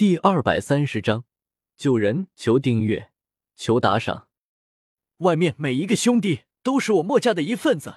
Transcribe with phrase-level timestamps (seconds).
[0.00, 1.26] 第二百三十章，
[1.76, 3.10] 救人求订阅
[3.54, 4.28] 求打赏。
[5.18, 7.96] 外面每一个兄弟都是我墨家的一份子，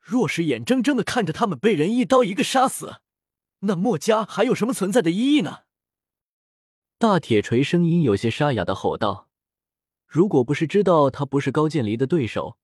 [0.00, 3.02] 若是眼睁睁的看着他们被人一刀一个杀死，
[3.58, 5.64] 那墨家还有什么存在的意义呢？
[6.96, 9.28] 大铁锤声音有些沙哑的吼道
[10.08, 12.56] ：“如果不是知道他不是高渐离的对手，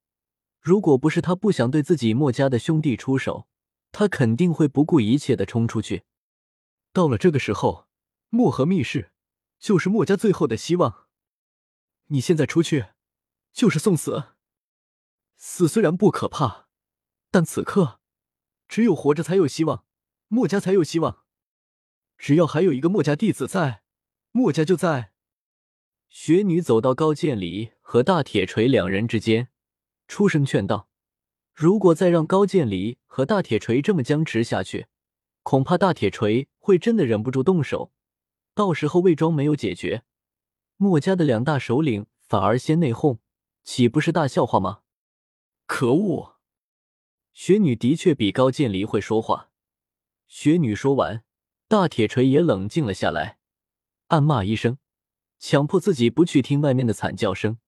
[0.58, 3.46] 如果不是他不想对自己墨家的兄弟出手，
[3.92, 6.04] 他肯定会不顾一切的冲出去。
[6.94, 7.84] 到了这个时候。”
[8.30, 9.12] 墨河密室
[9.58, 11.06] 就是墨家最后的希望。
[12.06, 12.86] 你现在出去
[13.52, 14.34] 就是送死。
[15.36, 16.68] 死虽然不可怕，
[17.30, 18.00] 但此刻
[18.68, 19.84] 只有活着才有希望，
[20.28, 21.24] 墨家才有希望。
[22.16, 23.82] 只要还有一个墨家弟子在，
[24.30, 25.12] 墨家就在。
[26.08, 29.48] 雪女走到高渐离和大铁锤两人之间，
[30.06, 30.88] 出声劝道
[31.54, 34.86] ：“如果再让高渐离和大铁锤这么僵持下去，
[35.42, 37.92] 恐怕大铁锤会真的忍不住动手。”
[38.54, 40.04] 到时候魏庄没有解决，
[40.76, 43.18] 墨家的两大首领反而先内讧，
[43.64, 44.80] 岂不是大笑话吗？
[45.66, 46.36] 可恶！
[47.32, 49.50] 雪女的确比高渐离会说话。
[50.26, 51.24] 雪女说完，
[51.68, 53.38] 大铁锤也冷静了下来，
[54.08, 54.78] 暗骂一声，
[55.38, 57.58] 强迫自己不去听外面的惨叫声。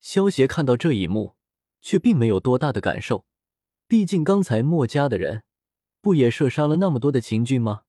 [0.00, 1.36] 萧协看到这一幕，
[1.80, 3.24] 却并没有多大的感受，
[3.86, 5.44] 毕竟刚才墨家的人
[6.00, 7.82] 不也射杀了那么多的秦军吗？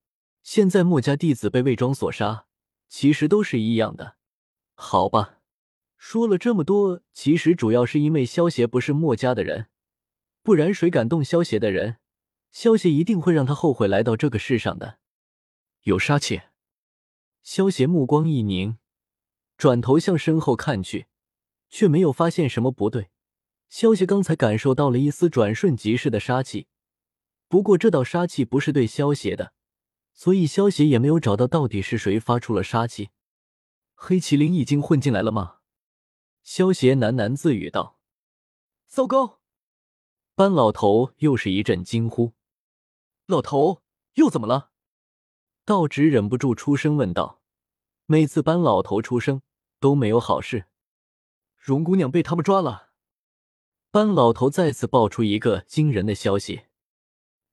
[0.44, 2.44] 现在墨家弟子被魏庄所杀，
[2.86, 4.16] 其实都是一样的。
[4.74, 5.40] 好吧，
[5.96, 9.68] 说了这么多，其实主要是因为萧协不是墨家的人，
[10.42, 11.96] 不然谁敢动萧协的人，
[12.52, 14.98] 萧协一定会让他后悔来到这个世上的。
[15.84, 16.42] 有杀气。
[17.42, 18.76] 萧协目光一凝，
[19.56, 21.06] 转头向身后看去，
[21.70, 23.08] 却没有发现什么不对。
[23.70, 26.66] 萧协刚才感受到了一丝转瞬即逝的杀气，
[27.48, 29.54] 不过这道杀气不是对萧协的。
[30.16, 33.10] 所以，萧协也没有找到到底是谁发出了杀气。
[33.94, 35.58] 黑麒麟已经混进来了吗？
[36.42, 37.98] 萧协喃喃自语道
[38.86, 39.40] ：“糟糕！”
[40.36, 42.32] 班老头又是一阵惊呼
[43.26, 43.82] ：“老头，
[44.14, 44.70] 又怎么了？”
[45.66, 47.42] 道直忍不住出声问道
[48.06, 49.42] ：“每次班老头出声
[49.80, 50.66] 都没有好事。”
[51.56, 52.90] 荣姑娘被他们抓了。
[53.90, 56.66] 班老头再次爆出一个惊人的消息：“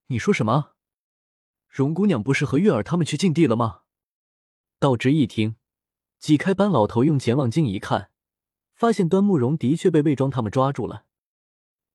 [0.07, 0.73] 你说什么？”
[1.71, 3.83] 荣姑娘不是和月儿他们去禁地了吗？
[4.77, 5.55] 道直一听，
[6.19, 8.11] 挤开班老头，用潜望镜一看，
[8.75, 11.05] 发现端木荣的确被魏庄他们抓住了。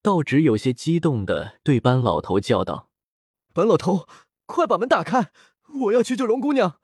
[0.01, 2.89] 道直有些激动的对班老头叫道
[3.53, 4.09] ：“班老头，
[4.47, 5.31] 快把门打开，
[5.83, 6.81] 我要去救荣姑娘！”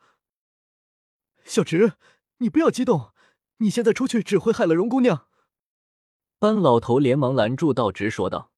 [1.47, 1.95] 小直，
[2.39, 3.15] 你不要激动，
[3.59, 5.29] 你现在出去只会害了荣姑娘。
[6.39, 8.53] 班老头连忙拦住道直，说道：“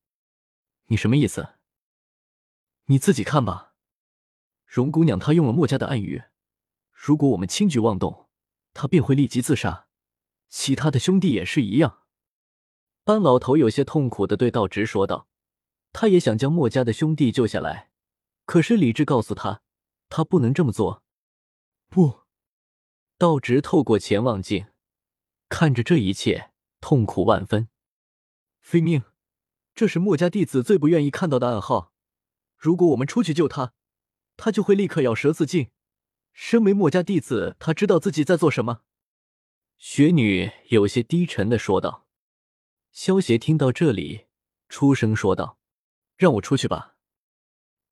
[0.89, 1.51] 你什么意思？
[2.87, 3.71] 你自己看吧。”
[4.74, 6.24] 荣姑娘她用了墨家的暗语，
[6.90, 8.28] 如果我们轻举妄动，
[8.72, 9.86] 她便会立即自杀。
[10.48, 12.00] 其他的兄弟也是一样。
[13.04, 15.28] 班老头有些痛苦的对道直说道
[15.94, 17.92] ：“他也想将墨家的兄弟救下来，
[18.46, 19.62] 可是理智告诉他，
[20.08, 21.04] 他不能这么做。”
[21.88, 22.22] 不，
[23.16, 24.66] 道直透过潜望镜
[25.48, 27.68] 看着这一切，痛苦万分。
[28.60, 29.04] 飞命，
[29.72, 31.92] 这是墨家弟子最不愿意看到的暗号。
[32.56, 33.72] 如果我们出去救他，
[34.37, 35.71] 他就会立刻咬舌自尽。
[36.33, 38.83] 身为墨家弟子，他知道自己在做什么。
[39.77, 42.06] 雪女有些低沉的说道。
[42.91, 44.27] 萧协听到这里，
[44.69, 45.59] 出声说道
[46.17, 46.97] ：“让我出去吧，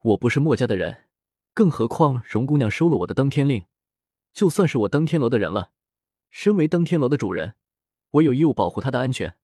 [0.01, 1.09] 我不是墨家的人，
[1.53, 3.67] 更何况荣姑娘收了我的登天令，
[4.33, 5.73] 就算是我登天楼的人了。
[6.31, 7.57] 身为登天楼的主人，
[8.11, 9.37] 我有义务保护她的安全。”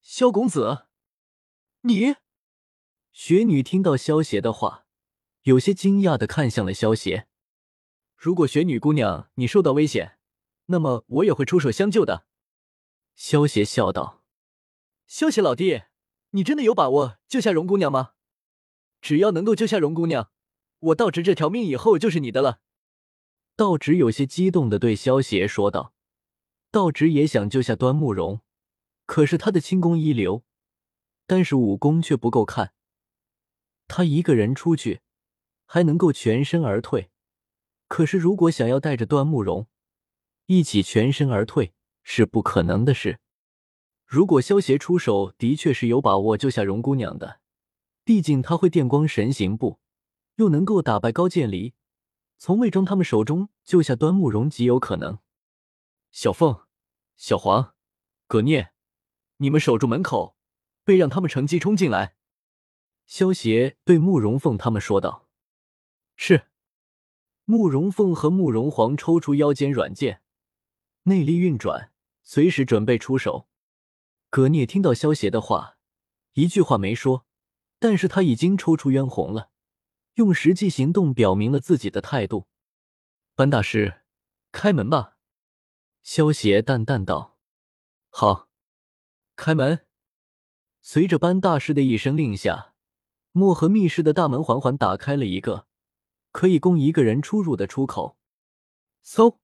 [0.00, 0.86] 萧公子，
[1.82, 2.16] 你……
[3.12, 4.83] 雪女听到萧协的话。
[5.44, 7.26] 有些惊讶的看向了萧邪。
[8.16, 10.18] 如果雪女姑娘你受到危险，
[10.66, 12.26] 那么我也会出手相救的。
[13.14, 14.24] 萧邪笑道
[15.06, 15.82] ：“萧邪老弟，
[16.30, 18.12] 你真的有把握救下荣姑娘吗？
[19.02, 20.30] 只要能够救下荣姑娘，
[20.78, 22.60] 我道直这条命以后就是你的了。”
[23.54, 25.92] 道直有些激动的对萧邪说道
[26.72, 28.40] ：“道直也想救下端木荣，
[29.04, 30.42] 可是他的轻功一流，
[31.26, 32.72] 但是武功却不够看。
[33.86, 35.02] 他一个人出去。”
[35.74, 37.10] 还能够全身而退，
[37.88, 39.66] 可是如果想要带着端木荣
[40.46, 41.74] 一起全身而退
[42.04, 43.18] 是不可能的事。
[44.06, 47.40] 如果萧协出手，的确是有把握救下荣姑娘的，
[48.04, 49.80] 毕竟他会电光神行步，
[50.36, 51.74] 又能够打败高渐离，
[52.38, 55.18] 从魏庄他们手中救下端木荣极有可能。
[56.12, 56.56] 小凤、
[57.16, 57.74] 小黄、
[58.28, 58.70] 葛聂，
[59.38, 60.36] 你们守住门口，
[60.84, 62.14] 别让他们乘机冲进来。
[63.08, 65.23] 萧协对慕容凤他们说道。
[66.16, 66.46] 是，
[67.44, 70.22] 慕容凤和慕容皇抽出腰间软剑，
[71.04, 73.48] 内力运转，随时准备出手。
[74.30, 75.76] 葛聂听到萧邪的话，
[76.32, 77.26] 一句话没说，
[77.78, 79.50] 但是他已经抽出渊红了，
[80.14, 82.48] 用实际行动表明了自己的态度。
[83.34, 84.02] 班大师，
[84.50, 85.18] 开门吧。
[86.02, 87.38] 萧邪淡淡道
[88.08, 88.48] ：“好，
[89.36, 89.86] 开门。”
[90.80, 92.74] 随着班大师的一声令下，
[93.32, 95.66] 墨河密室的大门缓缓打开了一个
[96.34, 98.18] 可以供一个人出入的出口。
[99.06, 99.38] 嗖，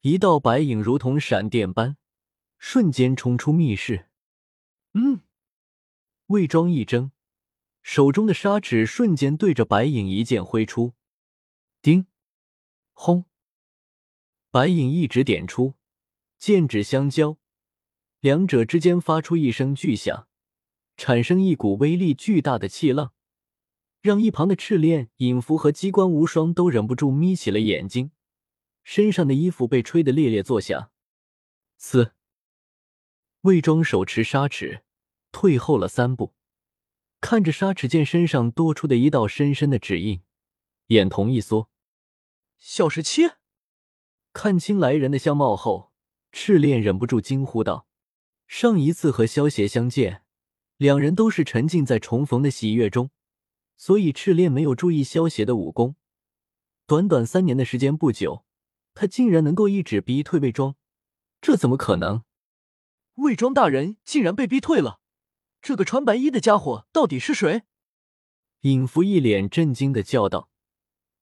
[0.00, 1.98] 一道白影如同闪电般。
[2.62, 4.10] 瞬间冲出密室，
[4.92, 5.22] 嗯，
[6.26, 7.10] 魏庄一怔，
[7.82, 10.92] 手中的砂纸瞬间对着白影一剑挥出，
[11.80, 12.06] 叮，
[12.92, 13.24] 轰，
[14.50, 15.72] 白影一指点出，
[16.36, 17.38] 剑指相交，
[18.20, 20.28] 两者之间发出一声巨响，
[20.98, 23.14] 产生一股威力巨大的气浪，
[24.00, 28.12] 让一旁的赤练、尹福和机关无双都忍不住眯起了眼睛，
[28.82, 30.90] 身上的衣服被吹得猎猎作响，
[31.76, 32.12] 嘶。
[33.42, 34.82] 魏庄手持砂尺，
[35.32, 36.34] 退后了三步，
[37.20, 40.22] 看着沙尺剑身上多出的一道深深的指印，
[40.86, 41.70] 眼瞳一缩。
[42.58, 43.30] 小十七
[44.32, 45.92] 看清来人的相貌后，
[46.32, 47.86] 赤练忍不住惊呼道
[48.46, 50.22] ：“上一次和萧邪相见，
[50.76, 53.10] 两人都是沉浸在重逢的喜悦中，
[53.80, 55.96] 所以赤练没有注意萧邪的武功。
[56.86, 58.44] 短短三年的时间不久，
[58.92, 60.76] 他竟然能够一指逼退魏庄，
[61.40, 62.22] 这怎么可能？”
[63.16, 65.00] 魏庄大人竟然被逼退了，
[65.62, 67.62] 这个穿白衣的家伙到底是谁？
[68.60, 70.50] 尹福一脸震惊的叫道：“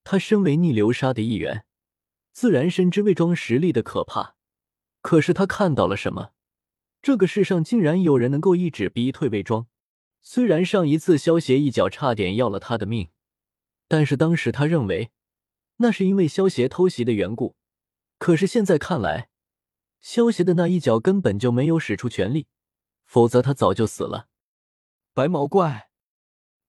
[0.03, 1.65] 他身为逆流沙的一员，
[2.33, 4.35] 自然深知魏庄实力的可怕。
[5.01, 6.33] 可是他看到了什么？
[7.01, 9.69] 这个世上竟然有人能够一指逼退魏庄。
[10.20, 13.11] 虽然上一次萧协一脚差点要了他的命，
[13.87, 15.11] 但是当时他认为
[15.76, 17.56] 那是因为萧协偷袭的缘故。
[18.19, 19.31] 可是现在看来……”
[20.00, 22.47] 萧邪的那一脚根本就没有使出全力，
[23.05, 24.29] 否则他早就死了。
[25.12, 25.91] 白毛怪，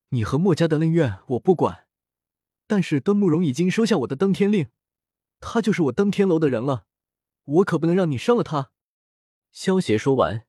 [0.10, 1.86] 你和墨家的恩怨我不管，
[2.66, 4.70] 但是端慕容已经收下我的登天令，
[5.40, 6.86] 他就是我登天楼的人了，
[7.46, 8.72] 我可不能让你伤了他。
[9.52, 10.48] 萧邪说完，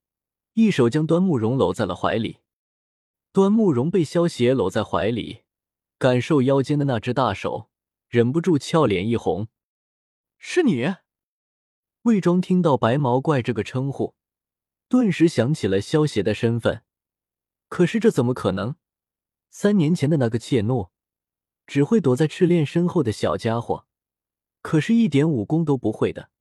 [0.53, 2.40] 一手将端慕容搂在了怀里。
[3.33, 5.43] 端慕容被萧邪搂在怀里，
[5.97, 7.69] 感受腰间的那只大手，
[8.09, 9.47] 忍不住俏脸一红。
[10.37, 10.95] 是你。
[12.01, 14.15] 魏庄听到“白毛怪”这个称呼，
[14.89, 16.83] 顿时想起了萧邪的身份。
[17.69, 18.75] 可是这怎么可能？
[19.49, 20.89] 三年前的那个怯懦、
[21.65, 23.85] 只会躲在赤练身后的小家伙，
[24.61, 26.31] 可是一点武功都不会的。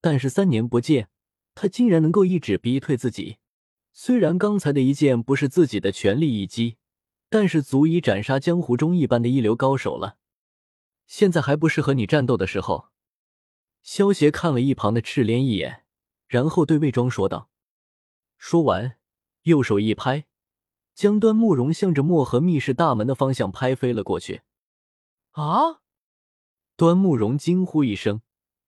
[0.00, 1.08] 但是三年不见，
[1.56, 3.38] 他竟然能够一指逼退自己。
[3.92, 6.76] 虽然刚才的一剑不是自己的全力一击，
[7.28, 10.16] 但是足以斩杀江湖中一般的一流高手了。
[11.06, 12.88] 现在还不是和你战斗的时候。
[13.82, 15.84] 萧协看了一旁的赤炼一眼，
[16.28, 17.50] 然后对魏庄说道
[18.36, 18.98] ：“说完，
[19.42, 20.26] 右手一拍，
[20.94, 24.42] 将端慕容向着漠河密室大门的方向拍飞了过去。”
[25.32, 25.80] 啊！
[26.76, 28.22] 端慕容惊呼一声，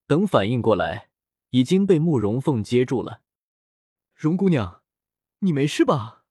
[0.05, 1.09] 等反应过来，
[1.49, 3.21] 已经被慕容凤接住了。
[4.15, 4.82] “容姑娘，
[5.43, 6.23] 你没事吧？”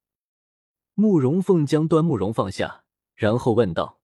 [0.93, 2.83] 慕容凤将端慕容放下，
[3.15, 4.01] 然后问道。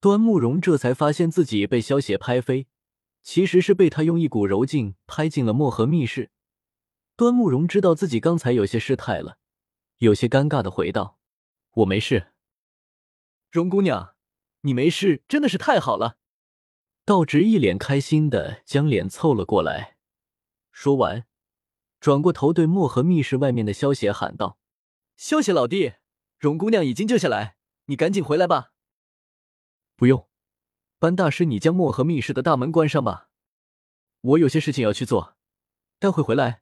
[0.00, 2.66] 端慕容这才发现自己被萧协拍飞。
[3.22, 6.30] 其实是被他用一股柔劲拍进了墨河密室。
[7.16, 9.38] 端木荣知道自己刚才有些失态了，
[9.96, 11.18] 有些尴尬的回道
[11.76, 12.34] ：“我没事。”
[13.50, 14.14] 荣姑娘，
[14.60, 16.18] 你没事真的是太好了。
[17.06, 19.96] 道直一脸开心的将脸凑了过来，
[20.70, 21.24] 说完，
[22.04, 24.58] 转过头对漠河密室外面的萧邪喊道
[25.16, 25.94] ：“萧邪老弟，
[26.38, 27.56] 荣姑娘已经救下来，
[27.86, 28.74] 你赶紧回来吧。”
[29.96, 30.28] 不用。
[30.98, 33.30] 班大师，你将漠河密室的大门关上吧，
[34.20, 35.38] 我有些事情要去做，
[35.98, 36.60] 待会回来。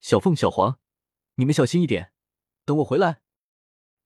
[0.00, 0.78] 小凤、小黄，
[1.34, 2.12] 你们小心一点，
[2.64, 3.22] 等我回来。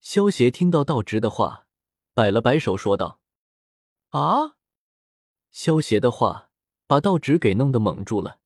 [0.00, 1.66] 萧协听到道直的话，
[2.14, 3.20] 摆了摆手，说道
[4.16, 4.56] ：“啊！”
[5.52, 6.50] 萧协的话
[6.86, 8.40] 把道直给弄得懵住了，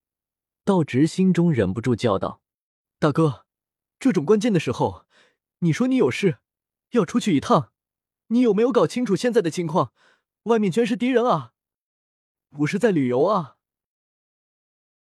[0.65, 2.41] 道直心中忍不住叫道
[3.01, 3.47] ：“大哥，
[3.99, 5.07] 这种关键的时候，
[5.59, 6.39] 你说你有事
[6.91, 7.73] 要出去一趟，
[8.29, 9.93] 你有没有搞清楚现在的情况？”
[10.45, 11.53] 外面全是敌人啊，
[12.59, 13.57] 我是在旅游啊。